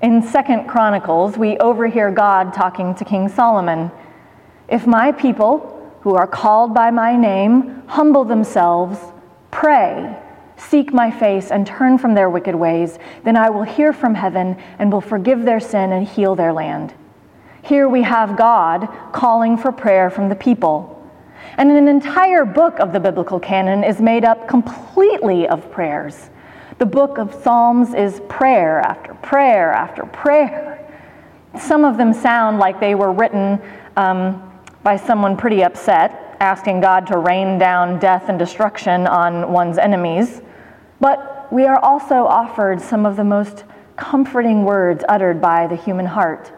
[0.00, 3.90] In Second Chronicles, we overhear God talking to King Solomon.
[4.66, 8.98] If my people, who are called by my name, humble themselves,
[9.50, 10.16] pray,
[10.56, 14.56] seek my face, and turn from their wicked ways, then I will hear from heaven
[14.78, 16.94] and will forgive their sin and heal their land.
[17.62, 20.96] Here we have God calling for prayer from the people.
[21.56, 26.30] And an entire book of the biblical canon is made up completely of prayers.
[26.78, 30.78] The book of Psalms is prayer after prayer after prayer.
[31.58, 33.60] Some of them sound like they were written
[33.96, 34.50] um,
[34.82, 40.40] by someone pretty upset, asking God to rain down death and destruction on one's enemies.
[41.00, 43.64] But we are also offered some of the most
[43.96, 46.52] comforting words uttered by the human heart.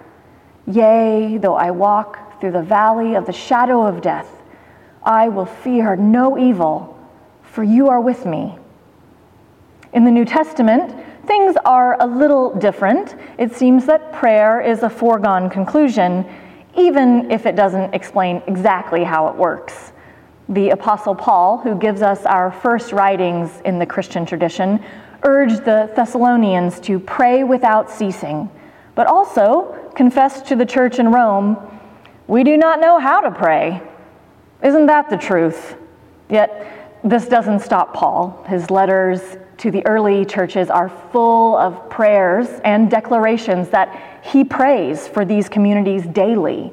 [0.67, 4.42] Yea, though I walk through the valley of the shadow of death,
[5.05, 6.99] I will fear no evil,
[7.43, 8.57] for you are with me.
[9.93, 10.95] In the New Testament,
[11.27, 13.17] things are a little different.
[13.39, 16.25] It seems that prayer is a foregone conclusion,
[16.77, 19.93] even if it doesn't explain exactly how it works.
[20.49, 24.83] The Apostle Paul, who gives us our first writings in the Christian tradition,
[25.25, 28.51] urged the Thessalonians to pray without ceasing,
[28.95, 31.57] but also confessed to the church in Rome,
[32.29, 33.83] We do not know how to pray.
[34.63, 35.77] Isn't that the truth?
[36.29, 38.45] Yet, this doesn't stop Paul.
[38.49, 45.09] His letters to the early churches are full of prayers and declarations that he prays
[45.09, 46.73] for these communities daily.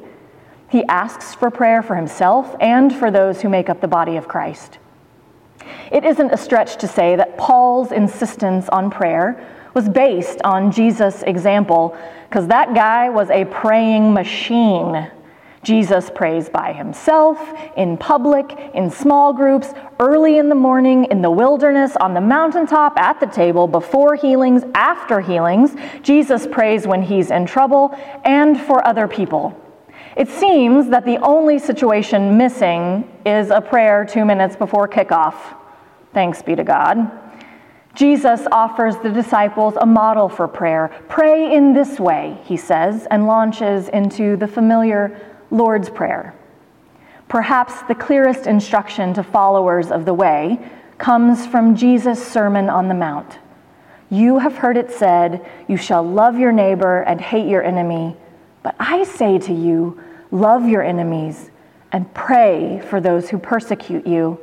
[0.70, 4.28] He asks for prayer for himself and for those who make up the body of
[4.28, 4.78] Christ.
[5.92, 11.24] It isn't a stretch to say that Paul's insistence on prayer was based on Jesus'
[11.24, 15.10] example, because that guy was a praying machine.
[15.62, 17.38] Jesus prays by himself,
[17.76, 22.98] in public, in small groups, early in the morning, in the wilderness, on the mountaintop,
[22.98, 25.76] at the table, before healings, after healings.
[26.02, 27.94] Jesus prays when he's in trouble
[28.24, 29.60] and for other people.
[30.16, 35.36] It seems that the only situation missing is a prayer two minutes before kickoff.
[36.14, 37.12] Thanks be to God.
[37.96, 40.90] Jesus offers the disciples a model for prayer.
[41.10, 45.20] Pray in this way, he says, and launches into the familiar
[45.52, 46.34] Lord's Prayer.
[47.28, 50.60] Perhaps the clearest instruction to followers of the way
[50.98, 53.38] comes from Jesus' Sermon on the Mount.
[54.10, 58.18] You have heard it said, You shall love your neighbor and hate your enemy.
[58.64, 61.52] But I say to you, love your enemies
[61.92, 64.40] and pray for those who persecute you.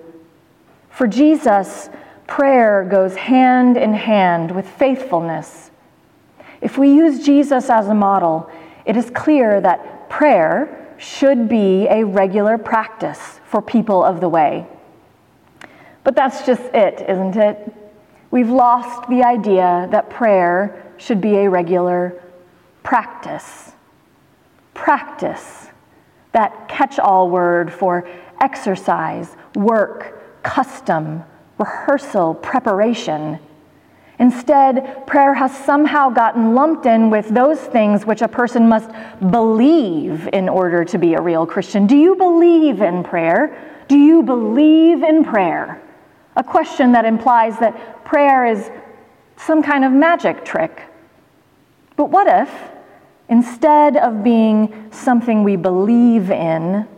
[0.91, 1.91] For Jesus,
[2.27, 5.71] prayer goes hand in hand with faithfulness.
[6.61, 8.51] If we use Jesus as a model,
[8.85, 14.67] it is clear that prayer should be a regular practice for people of the way.
[16.05, 17.73] But that's just it, isn't it?
[18.31, 22.23] We've lost the idea that prayer should be a regular
[22.83, 23.73] practice.
[24.75, 25.69] Practice,
[26.33, 28.09] that catch all word for
[28.41, 31.25] exercise, work, custom,
[31.59, 33.39] rehearsal, preparation.
[34.19, 38.91] Instead, prayer has somehow gotten lumped in with those things which a person must
[39.31, 41.87] believe in order to be a real Christian.
[41.87, 43.85] Do you believe in prayer?
[43.89, 45.83] Do you believe in prayer?
[46.37, 48.71] A question that implies that prayer is
[49.37, 50.83] some kind of magic trick.
[51.97, 52.51] But what if,
[53.29, 56.89] instead of being something we believe in,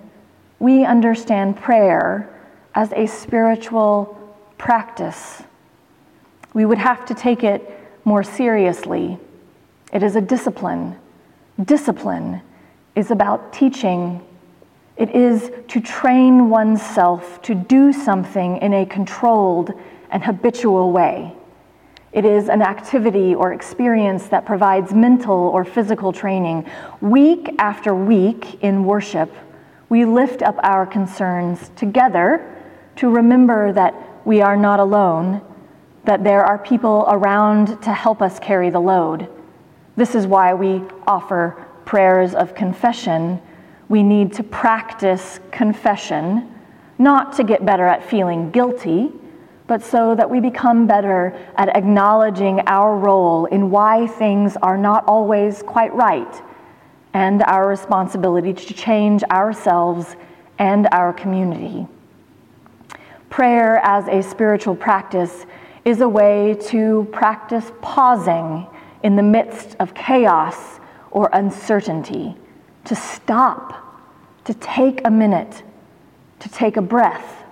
[0.60, 2.32] we understand prayer
[2.74, 4.16] as a spiritual
[4.56, 5.42] practice?
[6.58, 7.70] We would have to take it
[8.04, 9.16] more seriously.
[9.92, 10.96] It is a discipline.
[11.64, 12.42] Discipline
[12.96, 14.20] is about teaching.
[14.96, 19.70] It is to train oneself to do something in a controlled
[20.10, 21.32] and habitual way.
[22.10, 26.68] It is an activity or experience that provides mental or physical training.
[27.00, 29.32] Week after week in worship,
[29.90, 32.52] we lift up our concerns together
[32.96, 33.94] to remember that
[34.26, 35.40] we are not alone
[36.08, 39.28] that there are people around to help us carry the load.
[39.94, 43.38] This is why we offer prayers of confession.
[43.90, 46.50] We need to practice confession,
[46.98, 49.12] not to get better at feeling guilty,
[49.66, 55.04] but so that we become better at acknowledging our role in why things are not
[55.06, 56.42] always quite right
[57.12, 60.16] and our responsibility to change ourselves
[60.58, 61.86] and our community.
[63.28, 65.44] Prayer as a spiritual practice
[65.84, 68.66] is a way to practice pausing
[69.02, 72.36] in the midst of chaos or uncertainty,
[72.84, 73.74] to stop,
[74.44, 75.62] to take a minute,
[76.40, 77.44] to take a breath.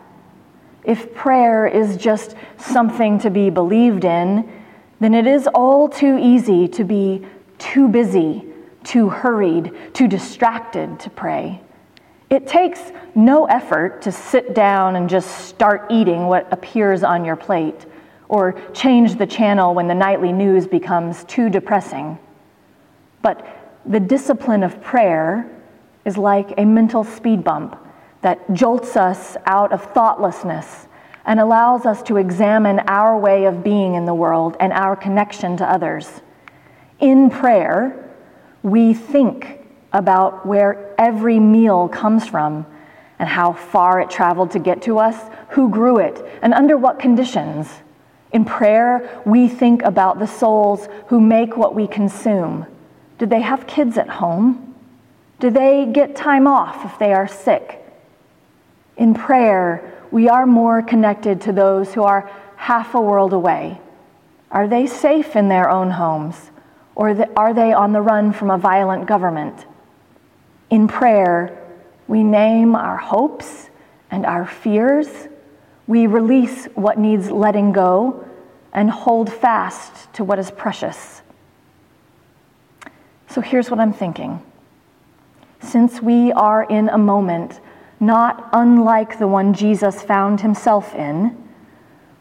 [0.85, 4.51] If prayer is just something to be believed in,
[5.01, 7.27] then it is all too easy to be
[7.59, 8.45] too busy,
[8.85, 11.61] too hurried, too distracted to pray.
[12.31, 12.81] It takes
[13.15, 17.87] no effort to sit down and just start eating what appears on your plate
[18.29, 22.19] or change the channel when the nightly news becomes too depressing.
[23.23, 23.47] But
[23.85, 25.51] the discipline of prayer
[26.05, 27.79] is like a mental speed bump
[28.23, 30.89] that jolts us out of thoughtlessness
[31.25, 35.57] and allows us to examine our way of being in the world and our connection
[35.57, 36.09] to others.
[37.01, 38.15] In prayer,
[38.63, 39.61] we think
[39.93, 42.67] about where every meal comes from
[43.19, 46.99] and how far it traveled to get to us, who grew it, and under what
[46.99, 47.69] conditions.
[48.33, 52.67] In prayer, we think about the souls who make what we consume.
[53.19, 54.75] Do they have kids at home?
[55.39, 57.83] Do they get time off if they are sick?
[58.97, 63.81] In prayer, we are more connected to those who are half a world away.
[64.51, 66.51] Are they safe in their own homes?
[66.95, 69.67] Or are they on the run from a violent government?
[70.71, 71.63] In prayer,
[72.09, 73.69] we name our hopes
[74.11, 75.29] and our fears.
[75.87, 78.25] We release what needs letting go
[78.73, 81.23] and hold fast to what is precious.
[83.29, 84.43] So here's what I'm thinking.
[85.61, 87.61] Since we are in a moment
[87.99, 91.37] not unlike the one Jesus found himself in,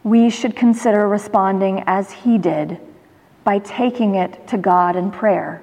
[0.04, 2.80] we should consider responding as he did
[3.44, 5.62] by taking it to God in prayer.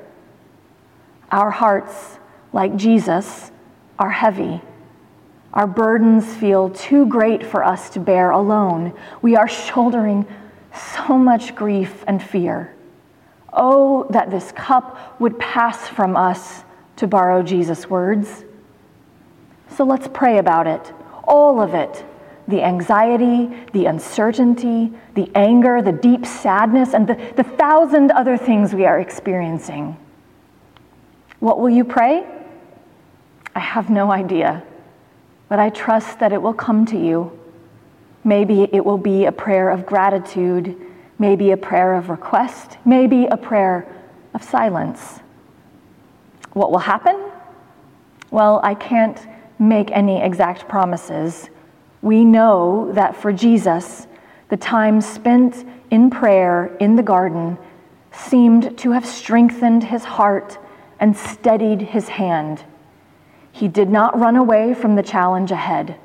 [1.31, 2.19] Our hearts,
[2.53, 3.51] like Jesus,
[3.99, 4.61] are heavy.
[5.55, 8.95] Our burdens feel too great for us to bear alone.
[9.21, 10.27] We are shouldering
[10.75, 12.75] so much grief and fear.
[13.53, 16.65] Oh, that this cup would pass from us,
[16.97, 18.45] to borrow Jesus' words.
[19.77, 20.93] So let's pray about it,
[21.25, 22.05] all of it
[22.49, 28.75] the anxiety, the uncertainty, the anger, the deep sadness, and the, the thousand other things
[28.75, 29.97] we are experiencing.
[31.39, 32.27] What will you pray?
[33.55, 34.65] I have no idea,
[35.53, 37.39] but I trust that it will come to you.
[38.25, 40.75] Maybe it will be a prayer of gratitude,
[41.19, 43.87] maybe a prayer of request, maybe a prayer
[44.33, 45.21] of silence.
[46.55, 47.23] What will happen?
[48.31, 49.21] Well, I can't
[49.59, 51.51] make any exact promises.
[52.01, 54.07] We know that for Jesus,
[54.49, 57.59] the time spent in prayer in the garden
[58.11, 60.57] seemed to have strengthened his heart
[60.99, 62.65] and steadied his hand.
[63.53, 65.97] He did not run away from the challenge ahead.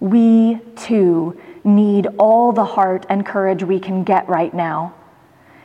[0.00, 4.94] We too need all the heart and courage we can get right now.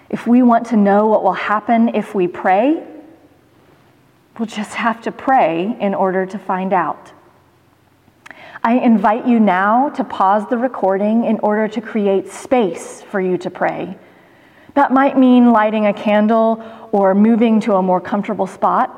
[0.10, 2.84] If we want to know what will happen if we pray,
[4.38, 7.12] We'll just have to pray in order to find out.
[8.64, 13.38] I invite you now to pause the recording in order to create space for you
[13.40, 13.98] to pray.
[14.74, 18.98] That might mean lighting a candle or moving to a more comfortable spot.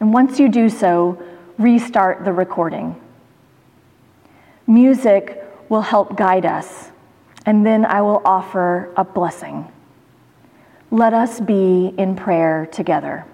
[0.00, 1.22] And once you do so,
[1.58, 3.00] restart the recording.
[4.66, 6.90] Music will help guide us,
[7.44, 9.70] and then I will offer a blessing.
[10.90, 13.24] Let us be in prayer together.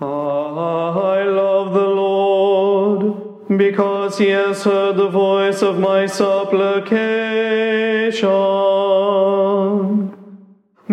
[0.00, 8.28] I love the Lord because he has heard the voice of my supplication,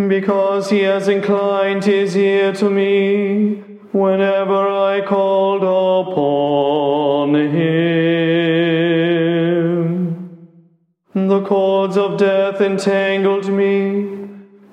[0.07, 3.55] because he has inclined his ear to me
[3.91, 7.67] whenever I called upon him.
[11.13, 14.17] The cords of death entangled me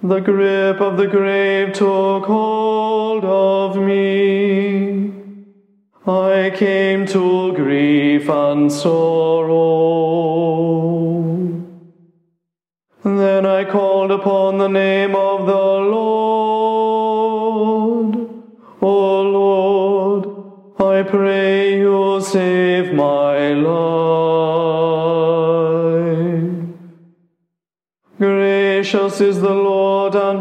[0.05, 5.11] the grip of the grave took hold of me.
[6.07, 9.55] I came to grief and sorrow.
[13.75, 15.66] Called upon the name of the
[15.97, 16.95] Lord.
[18.81, 20.22] O Lord,
[20.79, 23.75] I pray you save my life.
[28.16, 30.41] Gracious is the Lord and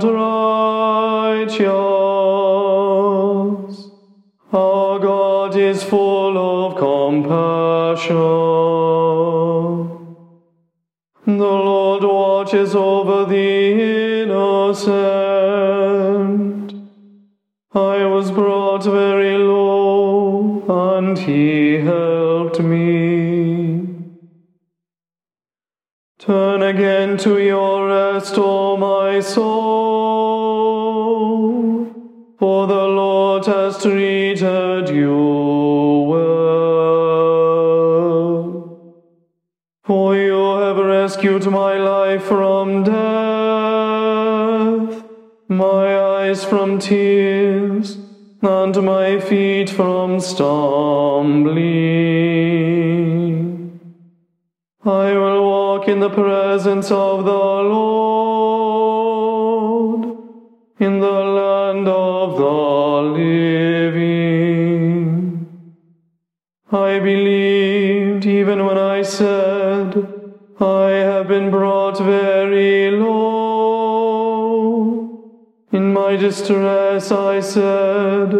[28.24, 29.44] rest, O my soul,
[32.40, 36.54] for the Lord has treated you well.
[39.84, 42.94] For you have rescued my life from death,
[45.50, 47.98] my eyes from tears,
[48.42, 51.74] and my feet from stumbling.
[54.86, 58.03] I will walk in the presence of the Lord
[76.34, 78.32] distress I said,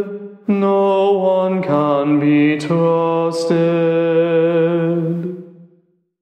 [0.48, 3.54] No one can be trusted.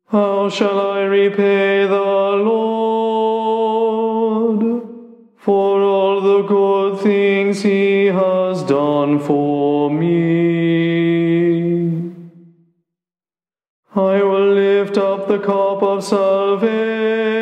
[0.08, 2.12] How shall I repay the
[2.52, 3.42] Lord
[5.38, 10.12] for all the good things He has done for me?
[13.96, 17.42] I will lift up the cup of salvation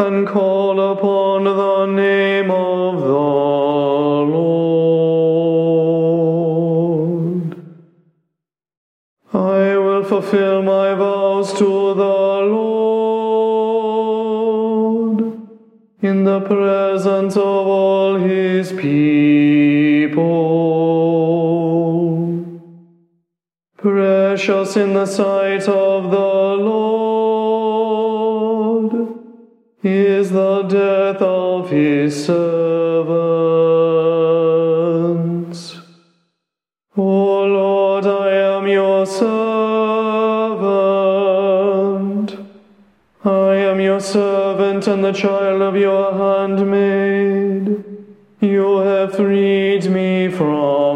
[0.00, 4.68] and call upon the name of the Lord.
[9.32, 12.78] I will fulfill my vows to the Lord
[16.00, 20.18] in the presence of all his people.
[23.76, 27.07] Precious in the sight of the Lord
[29.82, 33.18] is the death of his servants.
[36.96, 39.28] O Lord, I am your servant.
[43.24, 47.84] I am your servant and the child of your handmaid.
[48.40, 50.87] You have freed me from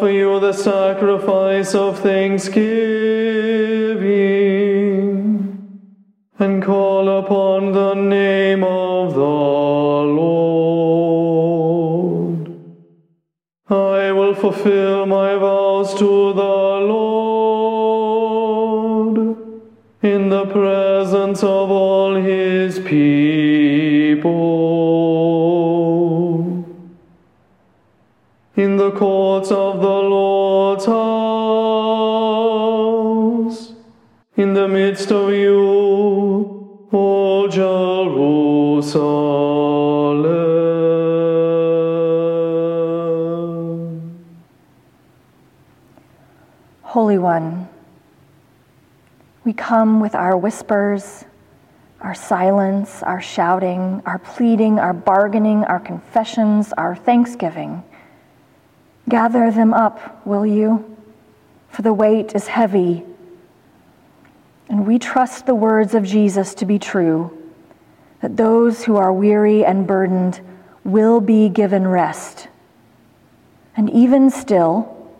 [0.00, 2.64] offer you the sacrifice of thanksgiving
[6.38, 10.40] and call upon the name of the Lord.
[13.68, 18.38] I will fulfill my vows to the Lord
[20.02, 23.19] in the presence of all his people.
[49.50, 51.24] We come with our whispers,
[52.00, 57.82] our silence, our shouting, our pleading, our bargaining, our confessions, our thanksgiving.
[59.08, 60.96] Gather them up, will you?
[61.68, 63.02] For the weight is heavy.
[64.68, 67.36] And we trust the words of Jesus to be true
[68.20, 70.40] that those who are weary and burdened
[70.84, 72.46] will be given rest.
[73.76, 75.10] And even still,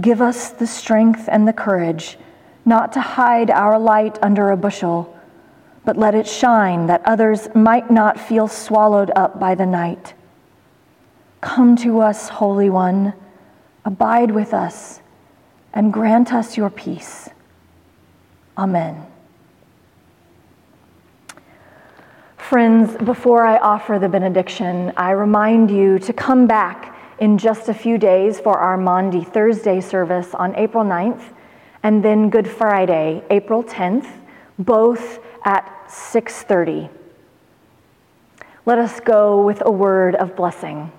[0.00, 2.16] give us the strength and the courage
[2.64, 5.16] not to hide our light under a bushel,
[5.84, 10.14] but let it shine that others might not feel swallowed up by the night.
[11.40, 13.14] Come to us, Holy One,
[13.84, 15.00] abide with us,
[15.72, 17.30] and grant us your peace.
[18.58, 19.06] Amen.
[22.36, 27.74] Friends, before I offer the benediction, I remind you to come back in just a
[27.74, 31.32] few days for our Maundy Thursday service on April 9th,
[31.82, 34.06] and then Good Friday, April 10th,
[34.58, 36.90] both at 6:30.
[38.66, 40.92] Let us go with a word of blessing.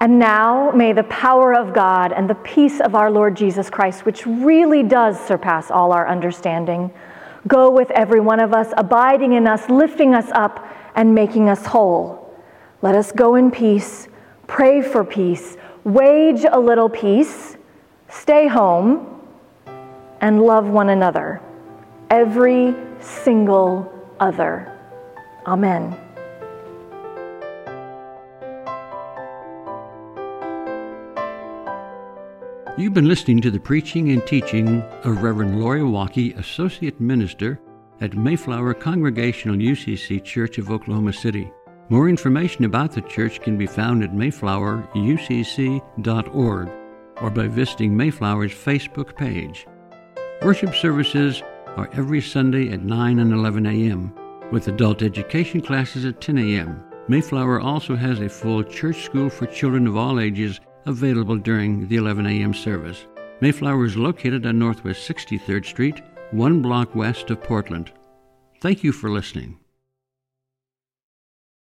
[0.00, 4.04] And now may the power of God and the peace of our Lord Jesus Christ,
[4.04, 6.90] which really does surpass all our understanding,
[7.46, 11.66] go with every one of us, abiding in us, lifting us up, and making us
[11.66, 12.34] whole.
[12.80, 14.08] Let us go in peace,
[14.48, 17.56] pray for peace, wage a little peace,
[18.08, 19.11] stay home,
[20.22, 21.42] and love one another.
[22.08, 24.78] Every single other.
[25.46, 25.98] Amen.
[32.78, 37.60] You've been listening to the preaching and teaching of Reverend Lori Walke, Associate Minister
[38.00, 41.52] at Mayflower Congregational UCC Church of Oklahoma City.
[41.90, 46.70] More information about the church can be found at mayflowerucc.org
[47.20, 49.66] or by visiting Mayflower's Facebook page.
[50.44, 51.40] Worship services
[51.76, 54.12] are every Sunday at 9 and 11 a.m.,
[54.50, 56.82] with adult education classes at 10 a.m.
[57.06, 61.94] Mayflower also has a full church school for children of all ages available during the
[61.94, 62.52] 11 a.m.
[62.52, 63.06] service.
[63.40, 67.92] Mayflower is located on Northwest 63rd Street, one block west of Portland.
[68.60, 69.61] Thank you for listening.